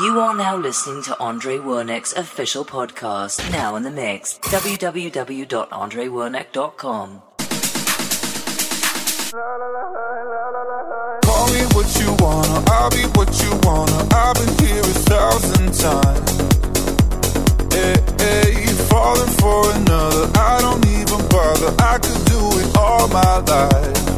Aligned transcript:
You 0.00 0.20
are 0.20 0.32
now 0.32 0.56
listening 0.56 1.02
to 1.04 1.18
Andre 1.18 1.56
Wernick's 1.58 2.12
official 2.12 2.64
podcast, 2.64 3.50
now 3.50 3.74
in 3.74 3.82
the 3.82 3.90
mix. 3.90 4.38
www.andrewernick.com. 4.44 7.22
Call 11.24 11.48
me 11.52 11.62
what 11.74 11.98
you 11.98 12.14
wanna, 12.20 12.62
I'll 12.70 12.90
be 12.90 13.02
what 13.18 13.42
you 13.42 13.50
wanna. 13.64 14.06
I've 14.14 14.36
been 14.36 14.56
here 14.64 14.78
a 14.78 14.94
thousand 15.10 15.74
times. 15.74 16.30
Eh, 17.74 17.78
eh, 17.80 17.96
hey, 18.20 18.52
hey, 18.52 18.66
falling 18.86 19.32
for 19.42 19.72
another. 19.72 20.30
I 20.38 20.60
don't 20.60 20.86
even 20.86 21.26
bother. 21.26 21.74
I 21.82 21.98
could 21.98 22.24
do 22.26 22.38
it 22.60 22.76
all 22.76 23.08
my 23.08 23.38
life. 23.38 24.17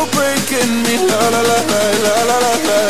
You're 0.00 0.08
breaking 0.12 0.82
me 0.82 0.96
la 0.96 1.28
la 1.28 1.40
la 1.42 1.58
la 1.68 2.14
la 2.28 2.36
la 2.44 2.54
la. 2.68 2.80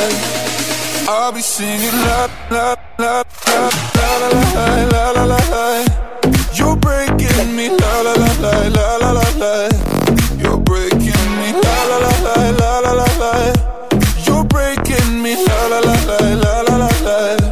I'll 1.09 1.33
be 1.33 1.41
singing 1.41 1.91
la 2.07 2.29
la 2.53 2.77
la 3.01 3.25
la 3.43 3.65
la 3.97 4.19
la 4.21 4.29
la 4.31 4.53
la 4.93 5.11
la 5.11 5.25
la 5.25 5.39
la. 5.51 5.65
You're 6.55 6.77
breaking 6.77 7.57
me 7.57 7.69
la 7.69 8.03
la 8.07 8.13
la 8.15 8.31
la 8.45 8.53
la 8.77 8.97
la 9.03 9.11
la 9.19 9.27
la. 9.43 9.69
You're 10.39 10.59
breaking 10.59 11.27
me 11.41 11.51
la 11.51 11.77
la 11.91 11.99
la 11.99 12.15
la 12.27 12.37
la 12.61 12.79
la 12.79 12.93
la 13.01 13.09
la. 13.19 13.33
You're 14.25 14.45
breaking 14.45 15.21
me 15.21 15.35
la 15.35 15.67
la 15.67 15.81
la 15.81 15.97
la 16.07 16.19
la 16.43 16.61
la 16.63 16.77
la 16.77 16.91
la. 17.07 17.50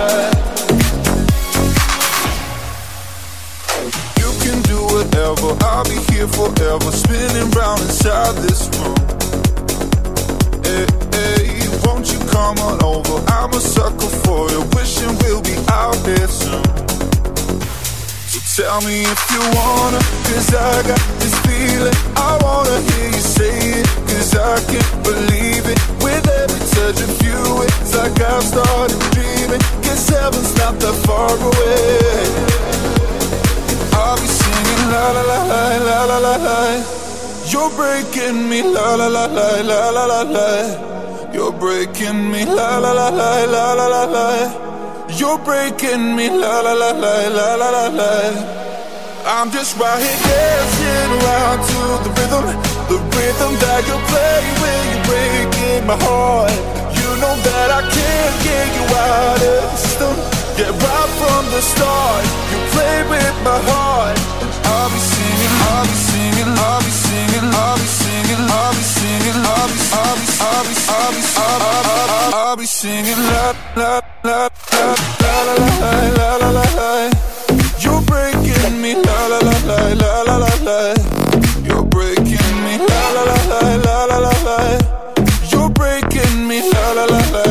I 0.00 0.30
can't 11.98 12.12
you 12.12 12.18
come 12.30 12.58
on 12.58 12.82
over? 12.84 13.24
I'm 13.32 13.50
a 13.50 13.60
circle 13.60 14.08
for 14.22 14.48
you. 14.50 14.62
Wishing 14.76 15.16
will 15.18 15.42
be 15.42 15.56
out 15.68 15.96
there 16.04 16.28
Tell 18.58 18.80
me 18.80 19.02
if 19.02 19.30
you 19.30 19.38
want 19.54 19.94
it 19.94 20.52
i 20.52 20.82
got 20.82 20.98
this 21.20 21.34
feeling. 21.46 21.94
I 22.16 22.38
wanna 22.42 22.80
hear 22.90 23.06
you 23.06 23.22
say 23.22 23.82
cuz 24.06 24.34
i 24.34 24.58
can 24.66 25.02
believe 25.04 25.66
it. 25.66 25.97
Every 26.86 27.26
you, 27.26 27.62
it's 27.62 27.94
like 27.94 28.20
I've 28.20 28.42
started 28.42 29.00
dreaming. 29.12 29.60
Guess 29.82 30.08
heaven's 30.08 30.54
not 30.56 30.78
that 30.80 30.96
far 31.04 31.34
away. 31.48 32.26
I'll 33.98 34.16
be 34.16 34.26
singing 34.26 34.84
la 34.92 35.04
la 35.16 35.22
la 35.30 35.38
la 35.50 35.62
la 35.88 35.98
la 36.10 36.18
la 36.18 36.36
la. 36.46 36.60
You're 37.50 37.70
breaking 37.76 38.48
me 38.48 38.62
la 38.62 38.94
la 38.94 39.08
la 39.08 39.26
la 39.26 39.60
la 39.60 39.90
la 39.90 40.04
la 40.06 40.22
la. 40.22 40.48
You're 41.32 41.52
breaking 41.52 42.30
me 42.30 42.44
la 42.44 42.78
la 42.78 42.92
la 42.92 43.08
la 43.08 43.44
la 43.44 43.72
la 43.74 43.86
la 43.86 44.04
la. 44.04 44.28
You're 45.18 45.38
breaking 45.38 46.16
me 46.16 46.28
la 46.30 46.60
la 46.60 46.72
la 46.72 46.90
la 46.92 47.28
la 47.28 47.54
la 47.56 47.68
la 47.70 47.86
la. 47.88 48.12
I'm 49.26 49.50
just 49.50 49.76
right 49.78 50.00
here 50.00 50.18
dancing 50.24 51.10
around 51.18 51.58
to 51.68 51.80
the 52.04 52.10
rhythm, 52.16 52.46
the 52.88 52.98
rhythm 53.14 53.52
that 53.60 53.82
you 53.88 53.96
play 54.08 54.38
when 54.60 54.80
you're 54.90 55.06
breaking 55.08 55.86
my 55.86 55.98
heart. 56.08 56.52
You 56.96 57.08
know 57.20 57.34
that 57.48 57.68
I 57.78 57.82
can't 57.84 58.36
get 58.48 58.66
you 58.76 58.84
out 58.96 59.40
of 59.44 59.60
the 59.68 59.76
system. 59.76 60.14
Yeah, 60.58 60.72
right 60.72 61.10
from 61.20 61.42
the 61.54 61.62
start, 61.62 62.24
you 62.50 62.58
play 62.74 62.98
with 63.12 63.36
my 63.44 63.58
heart. 63.70 64.16
I'll 64.64 64.90
be 64.90 65.00
singing, 65.00 65.54
I'll 65.68 65.84
be 65.84 65.96
singing, 66.10 66.50
I'll 66.56 66.80
be 66.82 66.92
singing, 67.06 67.46
I'll 67.52 67.76
be 67.78 67.88
singing, 68.00 68.42
I'll 68.48 68.72
be 68.74 68.84
singing, 68.96 69.38
I'll 69.38 69.68
be, 69.68 69.78
I'll 69.92 70.16
be, 70.18 70.26
I'll 70.48 70.64
be, 70.64 70.74
I'll 70.88 71.12
be, 71.12 71.22
I'll 71.38 71.60
be, 71.60 72.34
I'll 72.34 72.56
be 72.56 72.66
singing 72.66 73.20
la 73.30 73.54
la 73.76 74.00
la 74.24 74.48
la 74.72 74.94
la 75.22 75.42
la 75.44 75.54
la 75.60 76.00
la 76.16 76.28
la 76.40 76.50
la 76.56 76.66
la. 76.78 76.90
You're 77.84 78.02
breaking 78.02 78.80
me 78.82 78.94
la 78.96 79.20
la 79.32 79.38
la 79.38 79.56
la 79.68 79.80
la 79.92 80.12
la 80.22 80.36
la 80.42 80.52
la. 80.66 80.78
You're 81.64 81.84
breaking 81.84 82.27
la 83.24 83.36
la 83.50 83.60
la 83.76 84.04
la 84.06 84.18
la 84.18 84.32
la. 84.46 84.58
You're 85.50 85.70
breaking 85.70 86.46
me 86.46 86.60
la 86.70 86.92
la 86.92 87.04
la 87.06 87.20
la 87.32 87.47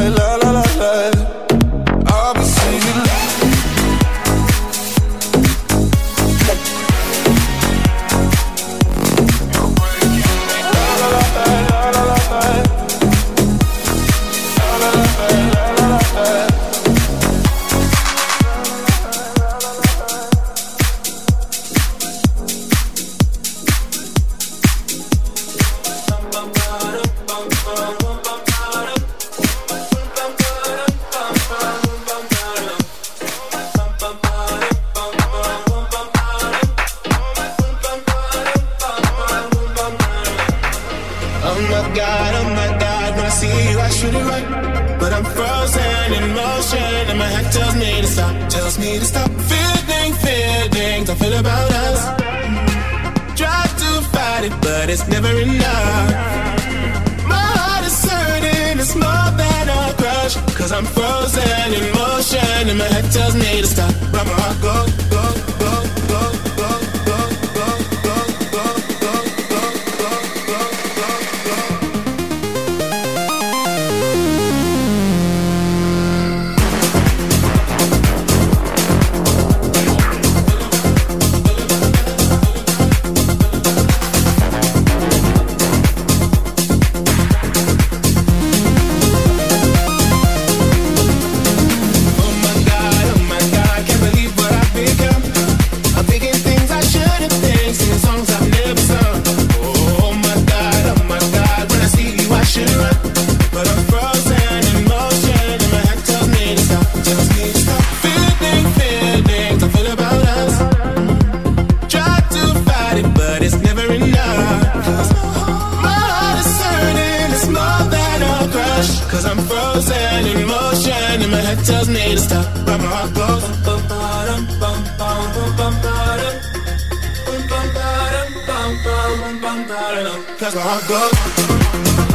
That's 130.39 130.55
where 130.55 130.63
I 130.65 131.97
go. 132.01 132.06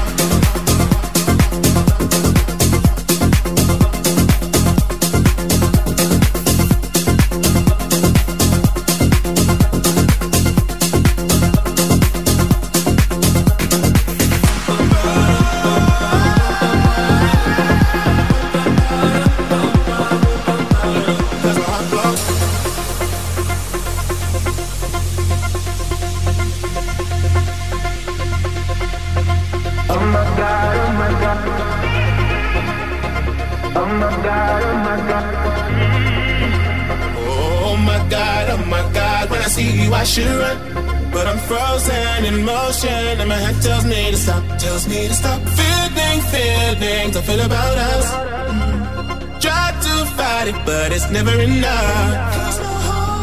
but 50.93 51.01
it's 51.01 51.11
never 51.11 51.41
enough. 51.41 52.61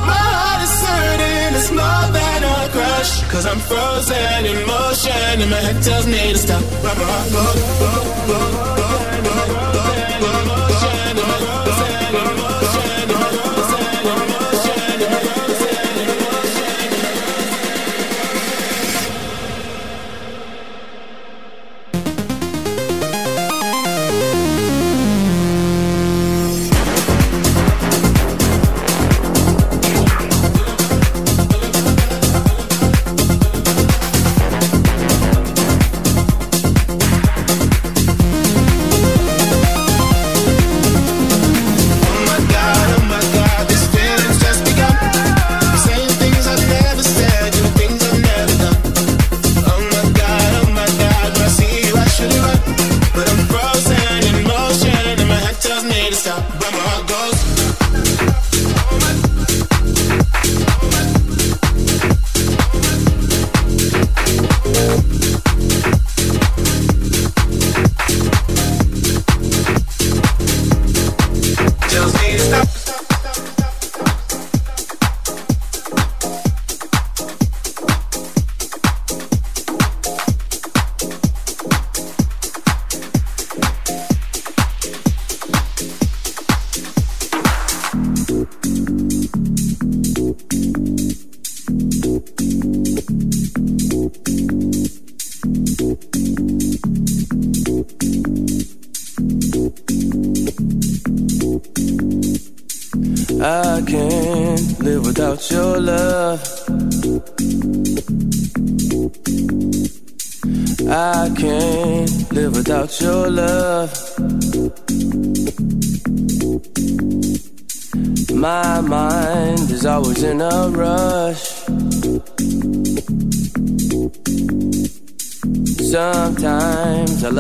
My 0.10 0.26
heart 0.40 0.62
is 0.66 0.74
hurting, 0.88 1.56
it's 1.60 1.70
more 1.70 2.08
than 2.18 2.44
a 2.44 2.70
crush. 2.74 3.24
Cause 3.30 3.46
I'm 3.46 3.60
frozen 3.60 4.46
in 4.46 4.66
motion, 4.66 5.42
and 5.42 5.50
my 5.52 5.58
head 5.58 5.84
tells 5.84 6.08
me 6.08 6.34
to 6.34 6.38
stop. 6.38 6.64
Frozen 6.64 7.86
in 9.24 9.34
motion, 10.48 11.20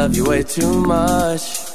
love 0.09 0.17
you 0.17 0.25
way 0.25 0.43
too 0.43 0.81
much. 0.81 1.71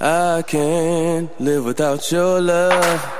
I 0.00 0.42
can't 0.46 1.40
live 1.40 1.64
without 1.64 2.10
your 2.10 2.40
love. 2.40 3.19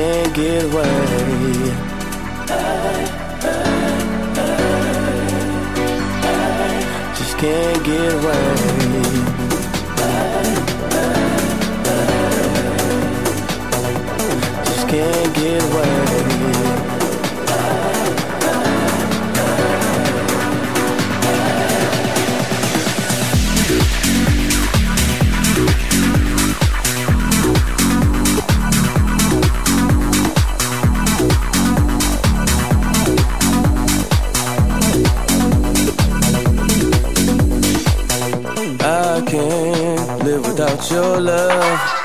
Can't 0.00 0.34
get 0.34 0.64
away. 0.64 0.84
Just 7.18 7.36
can't 7.36 7.84
get 7.84 8.12
away. 8.14 8.44
Just 14.64 14.88
can't 14.88 15.34
get 15.34 15.62
away. 15.62 16.29
Your 40.88 41.20
love. 41.20 41.99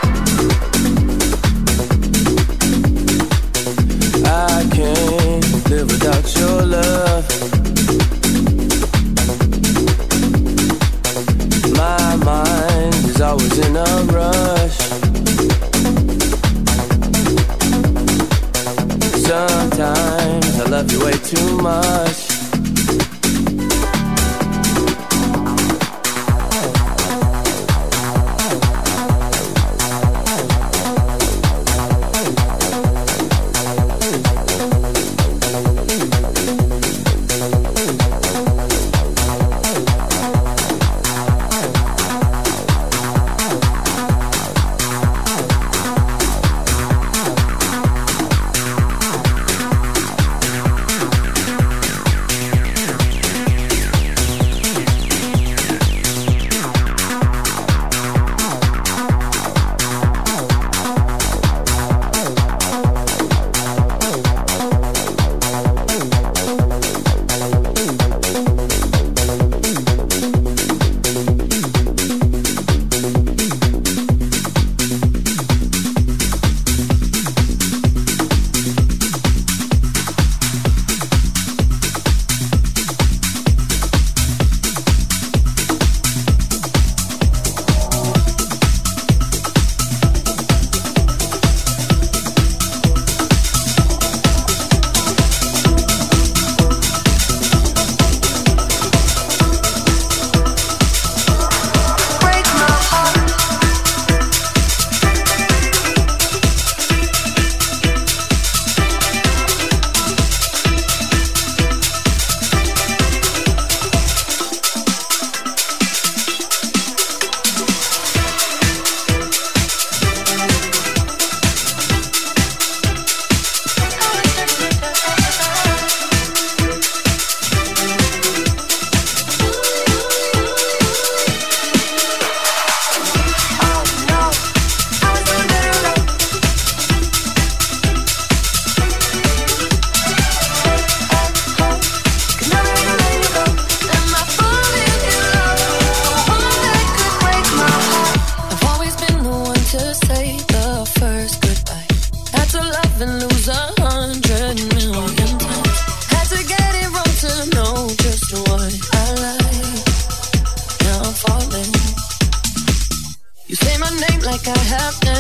got 164.46 164.58
half 164.58 165.15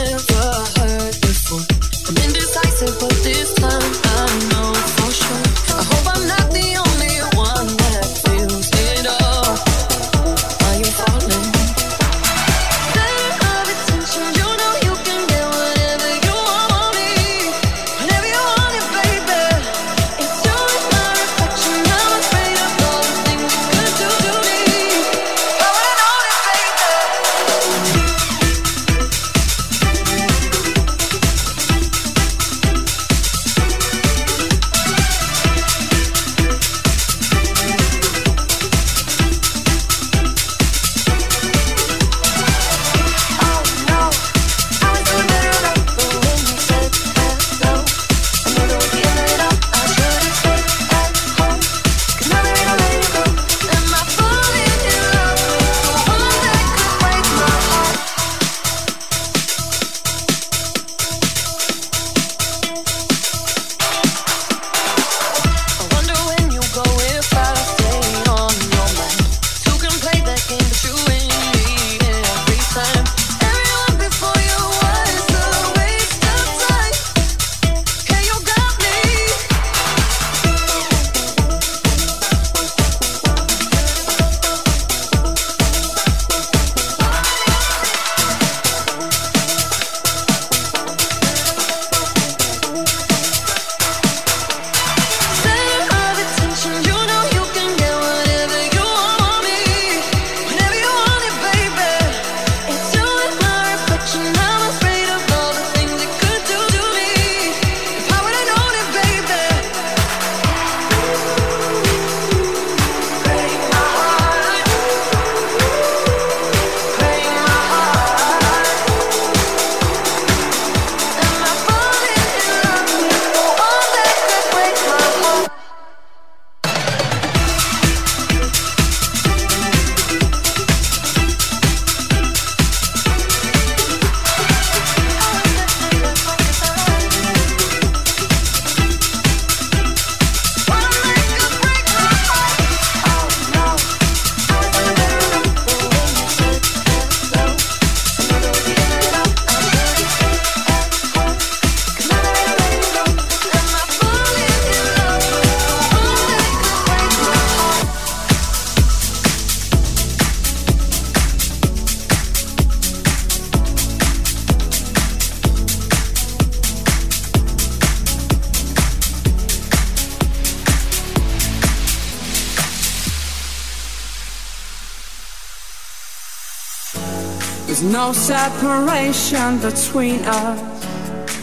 separation 178.15 179.59
between 179.59 180.19
us, 180.25 180.85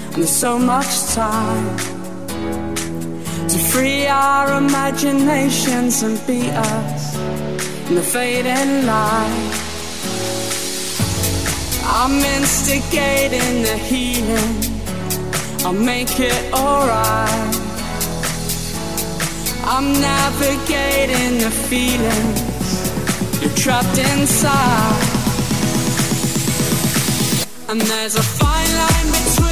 and 0.06 0.14
there's 0.14 0.30
so 0.30 0.58
much 0.58 1.04
time 1.14 1.76
to 3.48 3.58
free 3.70 4.06
our 4.06 4.56
imaginations 4.56 6.02
and 6.02 6.18
be 6.26 6.50
us 6.50 7.16
in 7.88 7.94
the 7.94 8.02
fading 8.02 8.86
light. 8.86 9.58
I'm 11.84 12.18
instigating 12.38 13.62
the 13.62 13.76
healing, 13.76 14.56
I'll 15.64 15.74
make 15.74 16.18
it 16.18 16.54
alright. 16.54 17.56
I'm 19.64 19.92
navigating 19.92 21.38
the 21.38 21.50
feelings 21.68 22.40
you're 23.42 23.56
trapped 23.56 23.98
inside. 23.98 25.11
And 27.72 27.80
there's 27.80 28.16
a 28.16 28.22
fine 28.22 28.68
line 28.76 29.06
between 29.12 29.51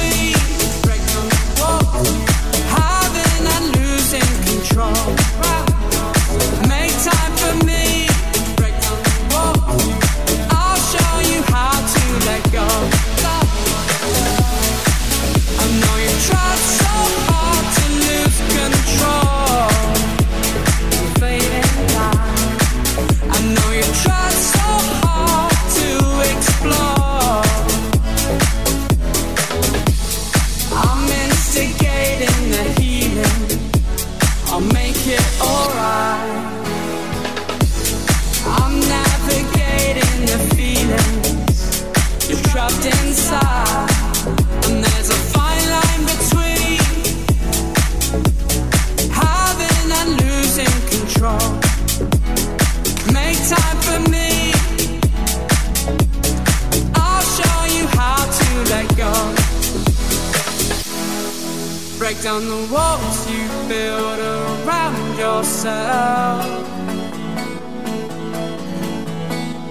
down 62.31 62.47
the 62.47 62.73
walls 62.73 63.29
you 63.29 63.45
build 63.67 64.19
around 64.19 65.19
yourself. 65.19 66.45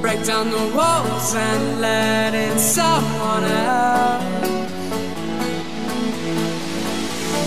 Break 0.02 0.22
down 0.26 0.50
the 0.50 0.66
walls 0.76 1.34
and 1.34 1.80
let 1.80 2.34
in 2.34 2.58
someone 2.58 3.44
else. 3.44 4.24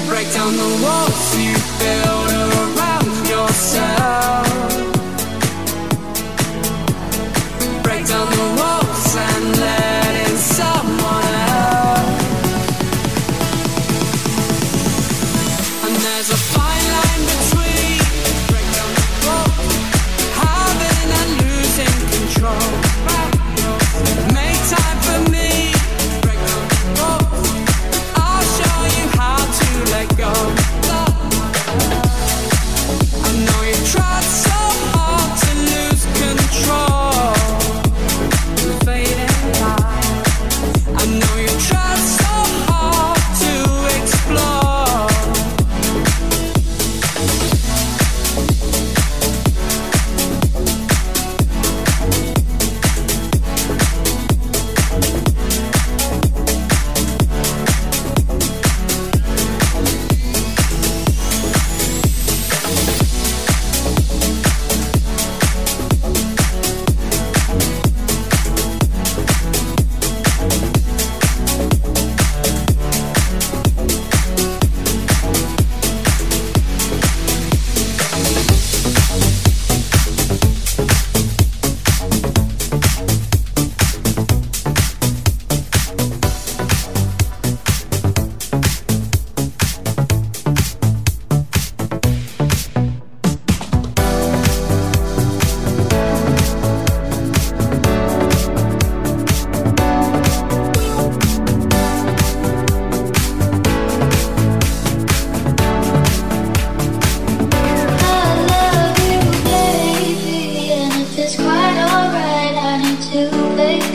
Break 0.09 0.33
down 0.33 0.53
the 0.63 0.71
walls 0.83 1.23
you 1.45 1.53
build 1.83 2.29
around 2.55 3.27
yourself. 3.35 4.92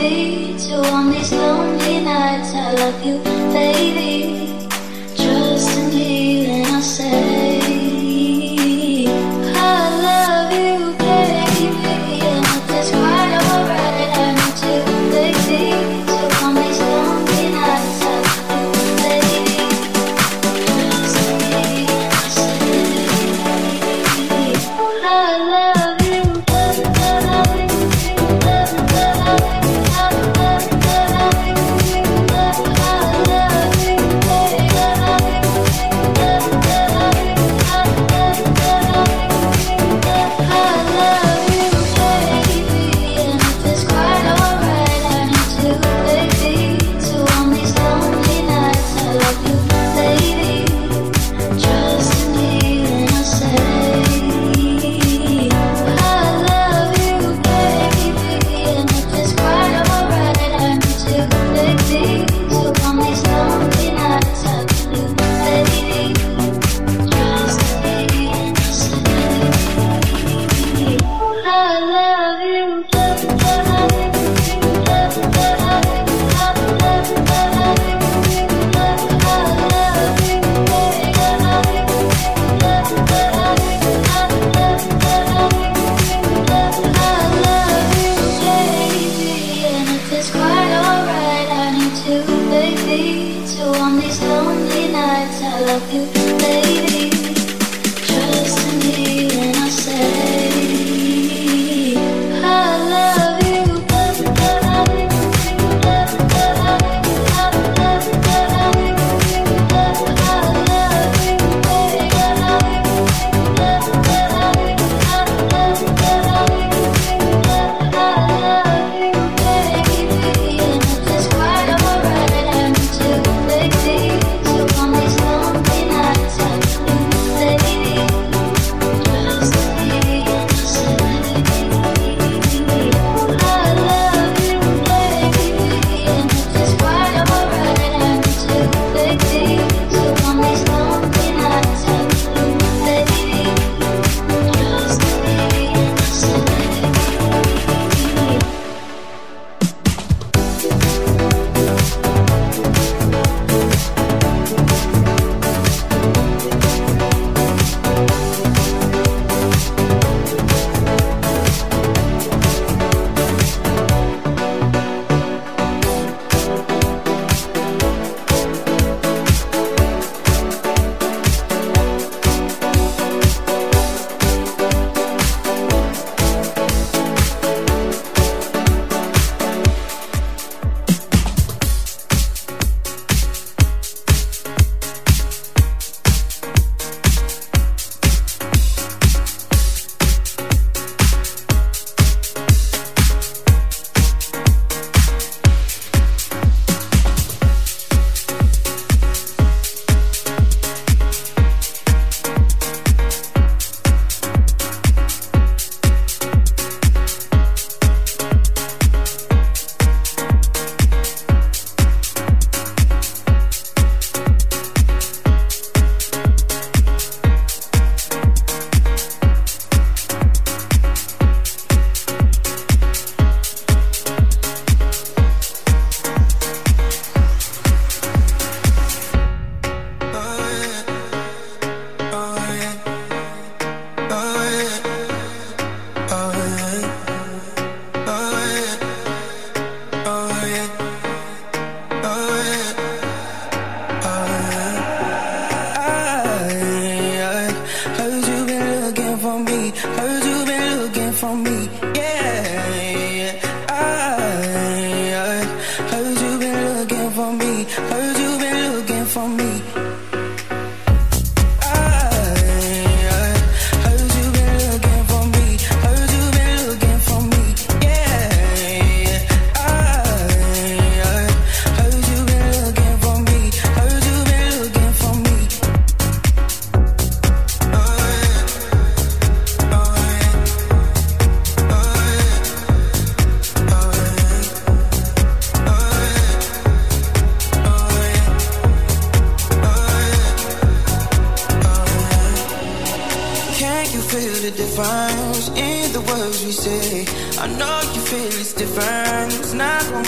To 0.09 0.57
So 0.57 0.81
on 0.95 1.11
these 1.11 1.31
lonely 1.31 2.03
nights, 2.03 2.55
I 2.55 2.73
love 2.73 3.05
you. 3.05 3.28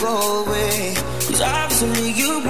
Go 0.02 0.44
away. 0.46 0.94
Cause 0.96 1.42
obviously 1.42 2.12
you 2.12 2.42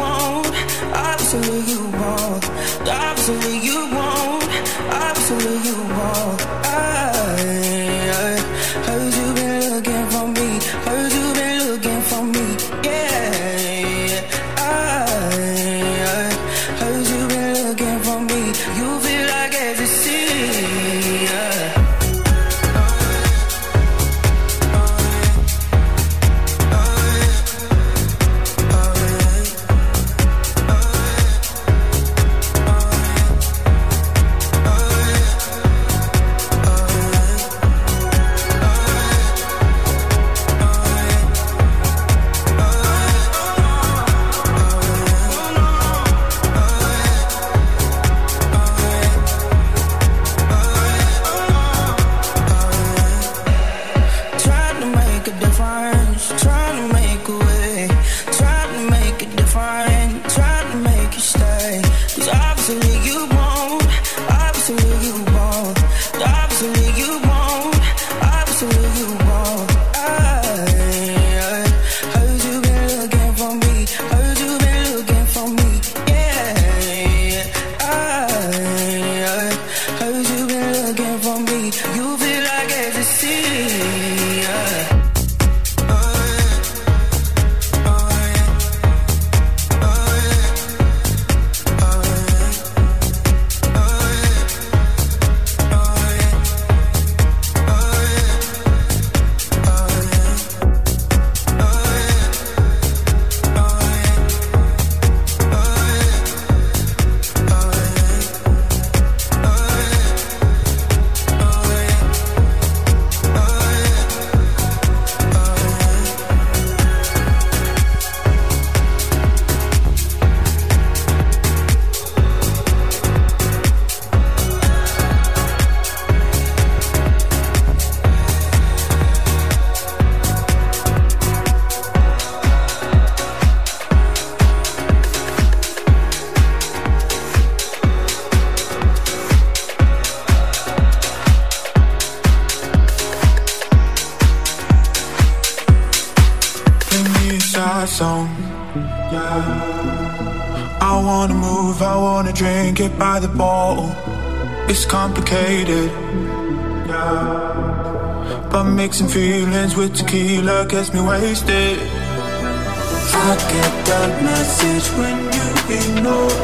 mixing 158.91 159.07
feelings 159.07 159.77
with 159.77 159.95
tequila 159.95 160.67
gets 160.67 160.93
me 160.93 160.99
wasted. 160.99 161.79
I 161.79 163.35
get 163.53 163.73
that 163.87 164.11
message 164.21 164.87
when 164.99 165.17
you 165.31 165.47
ignore. 165.79 166.35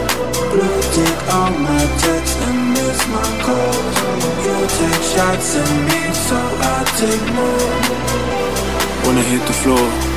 Blocked 0.55 0.97
it 1.07 1.17
all 1.35 1.51
my 1.51 1.83
texts 1.99 2.39
and 2.47 2.71
miss 2.71 2.99
my 3.11 3.27
calls. 3.43 3.95
You 4.45 4.57
take 4.79 5.03
shots 5.11 5.57
at 5.59 5.69
me, 5.87 5.99
so 6.27 6.39
I 6.71 6.87
take 6.95 7.25
more. 7.35 7.67
Wanna 9.03 9.23
hit 9.23 9.45
the 9.45 9.51
floor. 9.51 10.16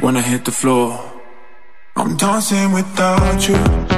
when 0.00 0.16
I 0.16 0.22
hit 0.22 0.44
the 0.44 0.52
floor. 0.52 0.98
I'm 1.96 2.16
dancing 2.16 2.72
without 2.72 3.48
you. 3.48 3.89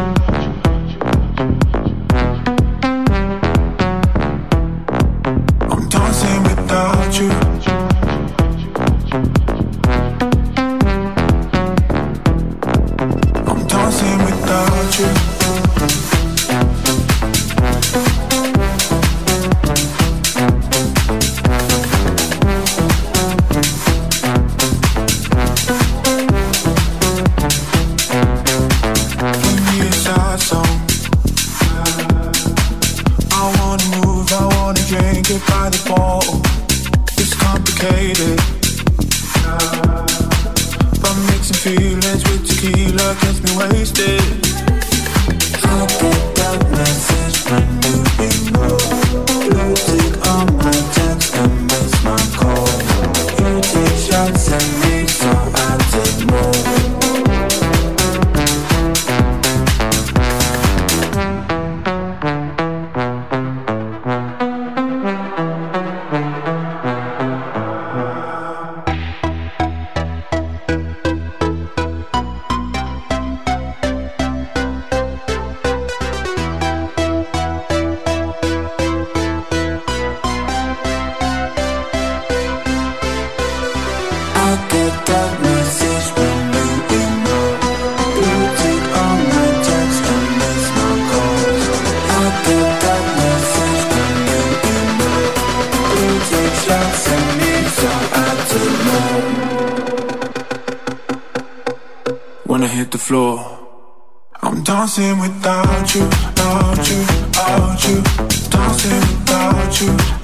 dancing 104.95 105.19
without 105.21 105.95
you, 105.95 106.05
without 106.05 106.91
you, 106.91 106.99
without 106.99 107.89
you, 107.89 108.03
dancing 108.51 109.01
without 109.01 109.81
you. 109.81 110.22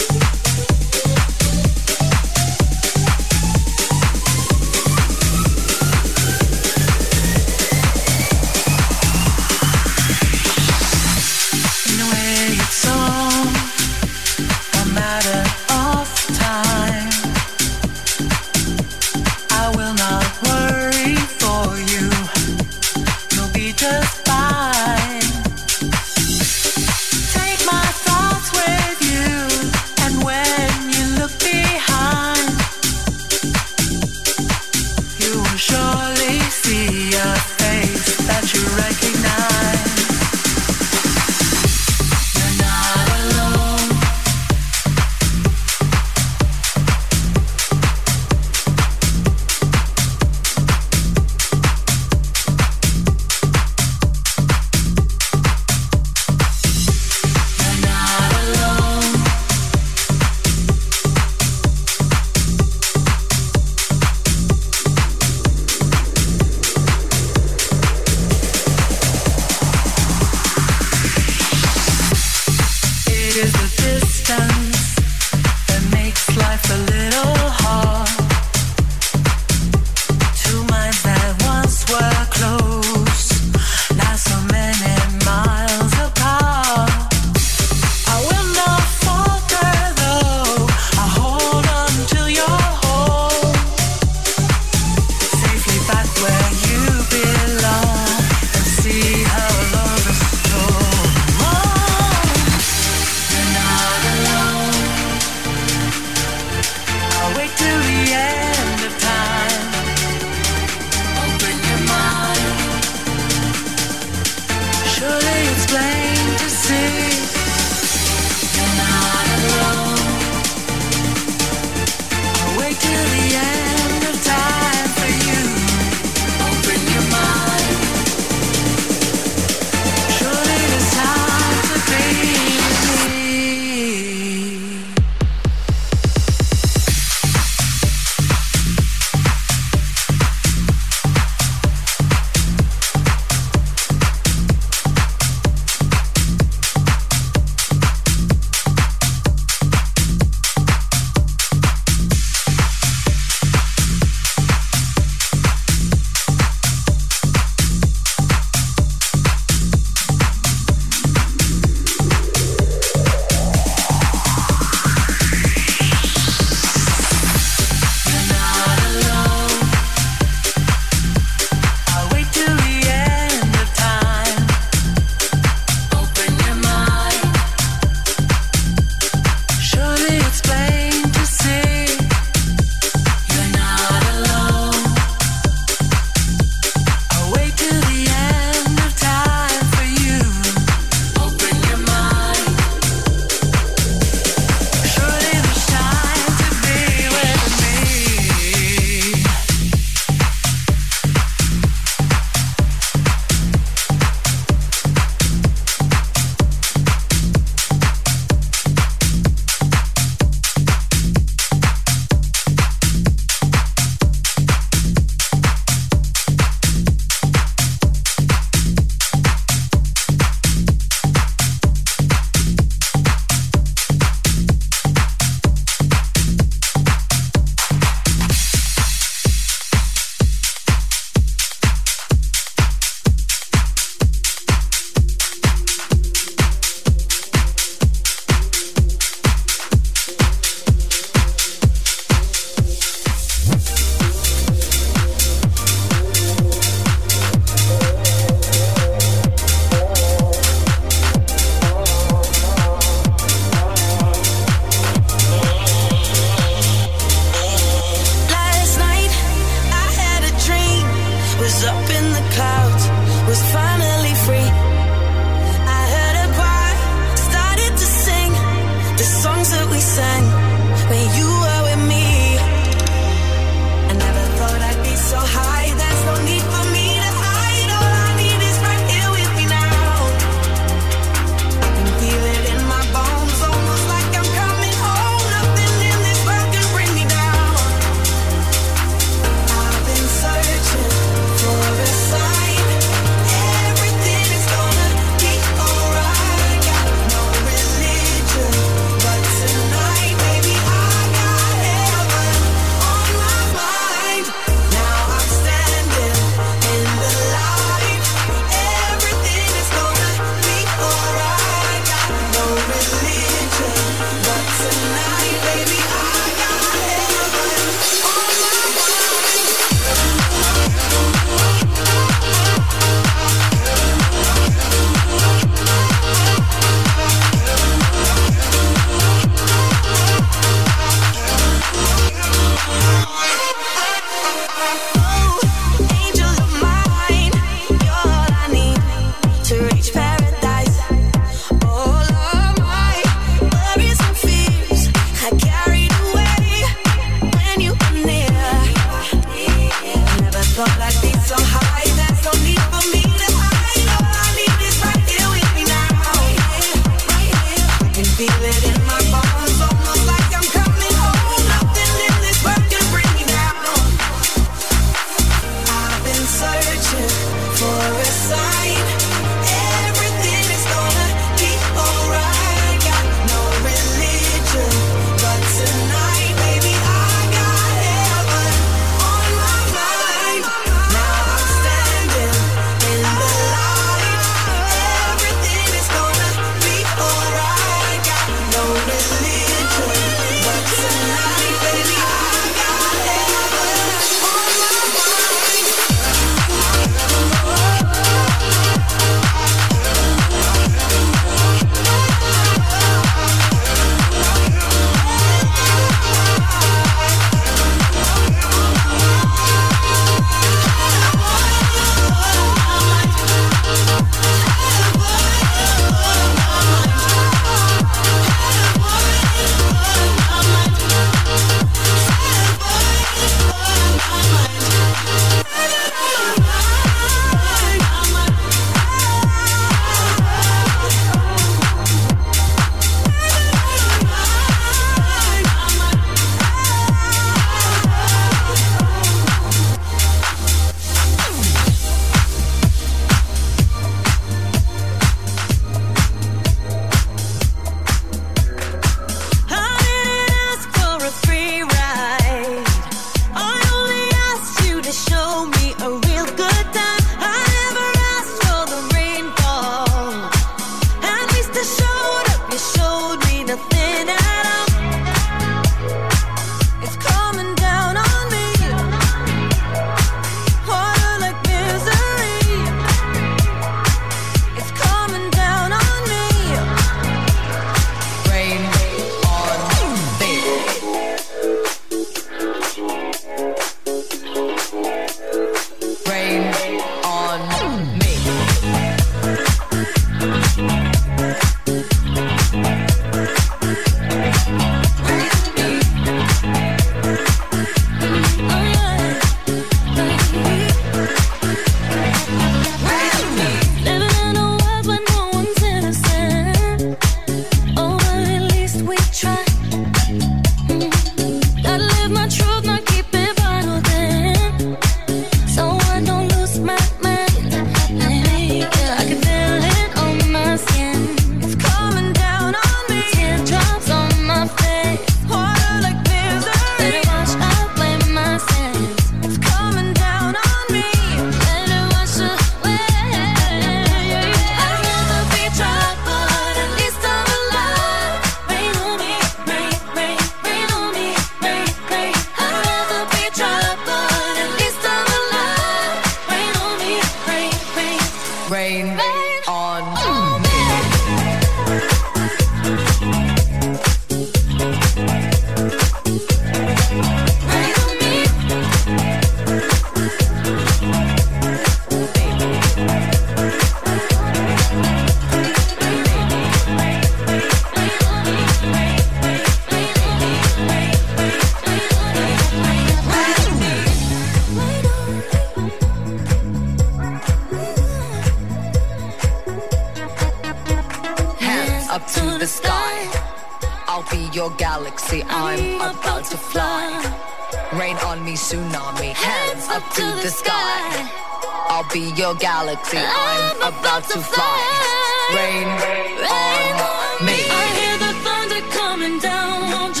Down. 599.31 600.00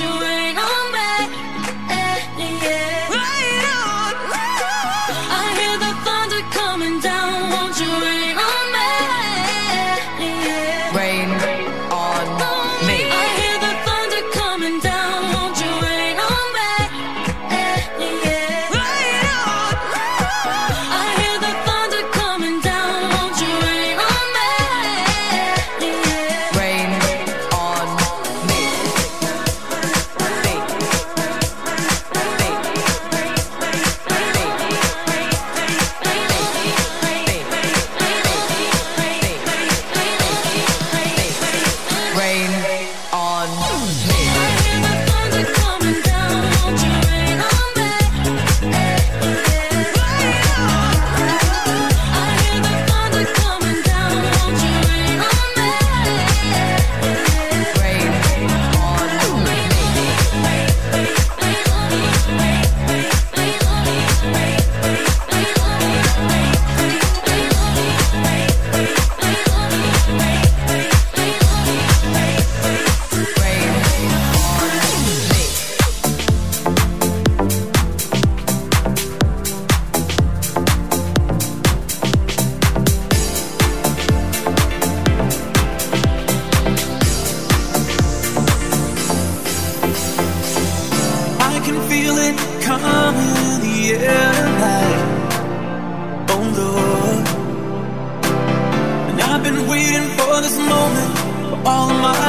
All 101.65 101.89
my 101.89 102.20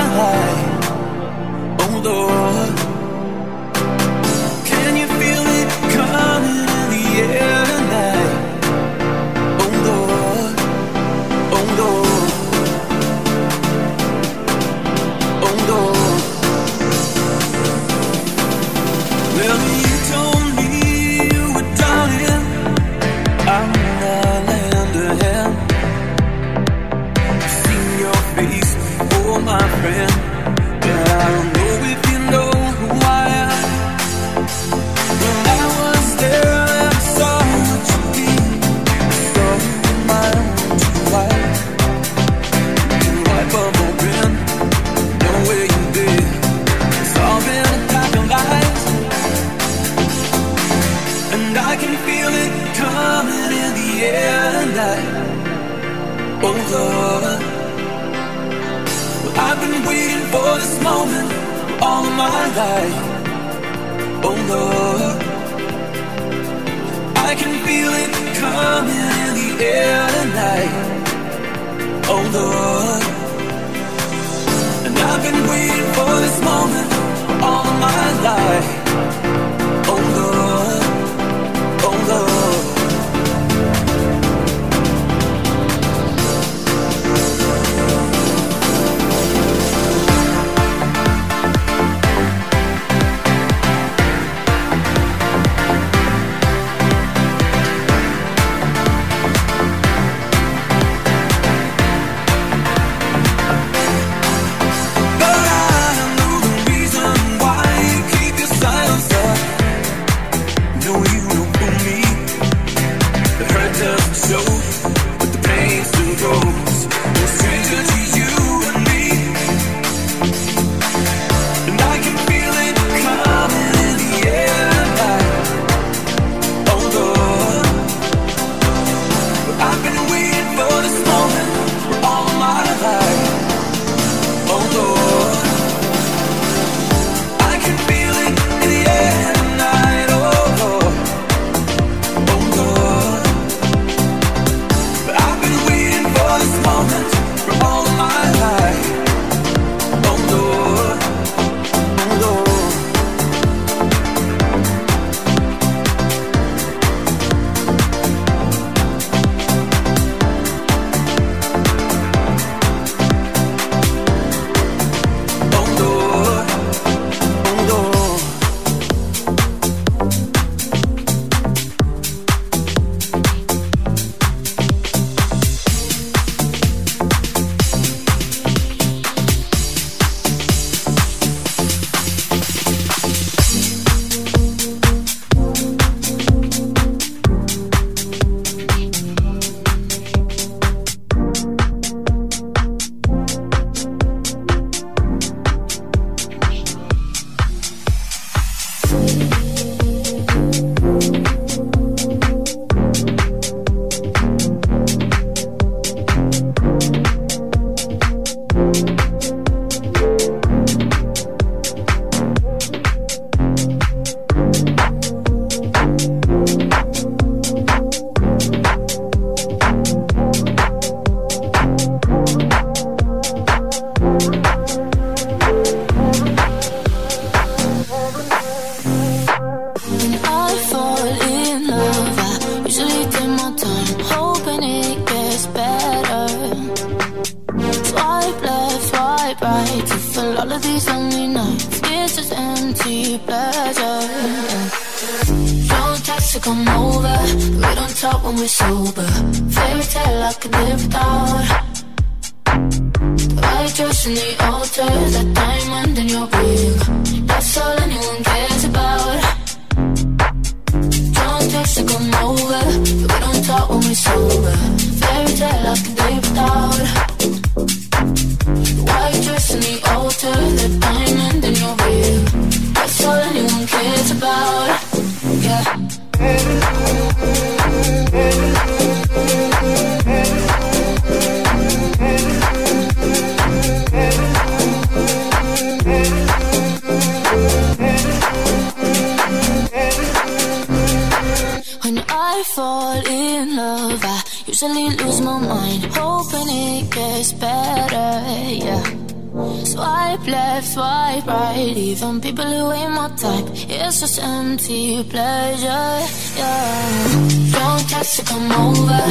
Swipe 300.72 301.26
right, 301.26 301.76
even 301.76 302.18
people 302.22 302.46
who 302.46 302.72
ain't 302.72 302.92
my 302.92 303.08
type. 303.08 303.44
It's 303.68 304.00
just 304.00 304.18
empty 304.22 305.04
pleasure. 305.04 305.98
Yeah. 306.38 307.28
Don't 307.52 307.86
text 307.90 308.16
to 308.16 308.24
come 308.24 308.50
over, 308.50 309.02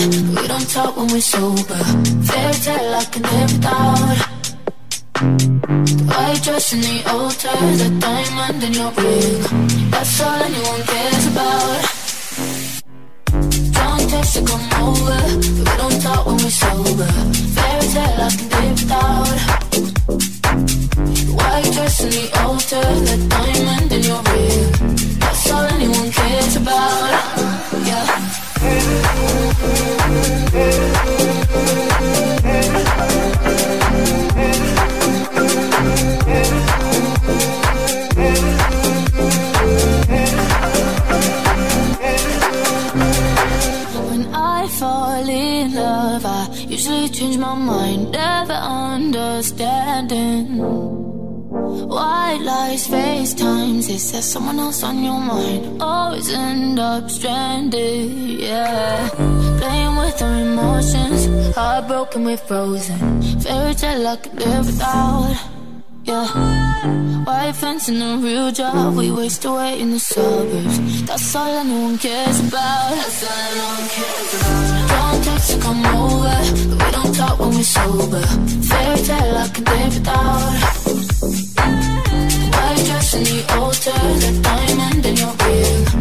we 0.41 0.47
don't 0.47 0.67
talk 0.67 0.97
when 0.97 1.05
we're 1.11 1.21
sober. 1.21 1.83
Fairy 2.25 2.53
tale 2.65 2.95
I 2.95 3.05
can 3.11 3.21
live 3.21 3.51
without. 3.53 4.17
White 6.09 6.41
dress 6.41 6.73
in 6.73 6.81
the 6.81 7.03
altar, 7.13 7.57
the 7.77 7.89
diamond 7.99 8.63
in 8.63 8.73
your 8.73 8.91
ring. 8.97 9.91
That's 9.91 10.19
all 10.19 10.41
anyone 10.41 10.81
cares 10.81 11.27
about. 11.27 11.81
Don't 13.77 14.09
text 14.09 14.33
to 14.33 14.41
come 14.49 14.67
over, 14.81 15.21
we 15.37 15.77
don't 15.77 16.01
talk 16.01 16.25
when 16.25 16.37
we're 16.37 16.49
sober. 16.49 17.11
Fairy 17.53 17.87
tale 17.93 18.21
I 18.25 18.29
can 18.35 18.49
live 18.49 18.81
without. 18.81 19.60
White 21.33 21.71
dress 21.73 22.03
in 22.03 22.09
the 22.09 22.29
altar, 22.41 22.81
the 22.81 23.17
diamond 23.29 23.91
in 23.91 24.03
your 24.03 24.21
ring. 24.23 24.71
That's 25.19 25.51
all 25.51 25.65
anyone 25.65 26.11
cares 26.11 26.55
about. 26.55 27.11
Yeah. 27.85 28.31
Change 47.11 47.37
my 47.37 47.55
mind, 47.55 48.11
never 48.11 48.53
understanding. 48.53 50.57
White 51.87 52.39
lies, 52.41 52.87
FaceTimes, 52.87 53.89
is 53.89 54.11
there 54.11 54.21
someone 54.21 54.59
else 54.59 54.83
on 54.83 55.03
your 55.03 55.19
mind? 55.19 55.81
Always 55.81 56.31
end 56.31 56.79
up 56.79 57.09
stranded, 57.09 58.11
yeah. 58.39 59.09
Playing 59.59 59.95
with 59.97 60.21
our 60.21 60.39
emotions, 60.39 61.55
heartbroken, 61.55 62.23
we're 62.23 62.37
frozen. 62.37 63.21
Fairy 63.41 63.73
tale 63.73 64.07
I 64.07 64.15
could 64.15 64.39
live 64.39 64.65
without, 64.65 65.35
yeah. 66.03 67.23
White 67.25 67.55
fence 67.55 67.87
and 67.89 68.01
a 68.01 68.17
real 68.17 68.51
job, 68.51 68.95
we 68.95 69.11
waste 69.11 69.45
away 69.45 69.79
in 69.79 69.91
the 69.91 69.99
suburbs. 69.99 71.03
That's 71.03 71.35
all 71.35 71.47
anyone 71.47 71.97
cares 71.97 72.39
about. 72.39 72.95
That's 72.95 73.23
all 73.23 73.37
anyone 73.51 73.89
cares 73.89 74.33
about. 74.41 74.89
Don't 74.89 75.23
text 75.23 75.51
to 75.51 75.59
come 75.59 75.85
over, 75.85 76.37
we 76.83 76.91
don't 76.91 77.13
talk 77.15 77.39
when 77.39 77.49
we're 77.49 77.63
sober. 77.63 78.21
Fairy 78.69 79.01
tale 79.01 79.37
I 79.37 79.47
could 79.49 79.67
live 79.69 79.93
without. 79.93 80.51
White 82.55 82.85
dress 82.85 83.13
in 83.13 83.23
the 83.23 83.39
altar, 83.59 83.99
the 84.23 84.39
diamond 84.41 85.05
in 85.05 85.15
your 85.17 85.35
ring. 85.45 86.00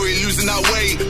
Losing. 0.00 0.48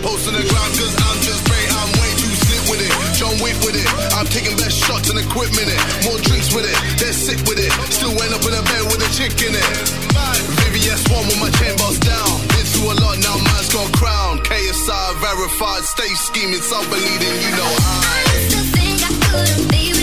Post 0.03 0.27
on 0.27 0.35
the 0.35 0.43
ground 0.43 0.73
cause 0.75 0.95
I'm 0.99 1.19
just 1.23 1.47
great. 1.47 1.69
I'm 1.79 1.91
way 2.03 2.11
too 2.19 2.35
slick 2.43 2.65
with 2.67 2.83
it. 2.83 2.93
John 3.15 3.35
Wick 3.39 3.55
with 3.63 3.79
it. 3.79 3.87
I'm 4.19 4.27
taking 4.27 4.57
best 4.59 4.75
shots 4.83 5.11
and 5.11 5.19
equipment 5.19 5.71
it. 5.71 5.79
More 6.03 6.19
drinks 6.19 6.51
with 6.51 6.67
it. 6.67 6.75
They're 6.99 7.15
sick 7.15 7.39
with 7.47 7.63
it. 7.63 7.71
Still 7.95 8.11
end 8.11 8.35
up 8.35 8.43
in 8.43 8.51
a 8.51 8.63
bed 8.67 8.83
with 8.91 8.99
a 8.99 9.11
chick 9.15 9.35
in 9.47 9.55
it. 9.55 9.67
VVS 10.59 11.07
one 11.15 11.27
with 11.31 11.39
my 11.39 11.51
chain 11.63 11.79
boss 11.79 11.99
down. 12.03 12.35
Been 12.51 12.67
through 12.67 12.93
a 12.93 12.97
lot 12.99 13.17
now, 13.23 13.39
man's 13.39 13.71
got 13.71 13.87
crown. 13.95 14.43
KSI 14.43 15.07
verified, 15.23 15.85
stay 15.87 16.13
scheming, 16.19 16.63
some 16.63 16.85
believing, 16.91 17.37
you 17.47 17.53
know 17.55 17.71
I. 17.79 18.27
to 18.53 18.61
think 18.75 18.99
I 19.07 19.13
couldn't 19.31 19.71
be 19.71 20.02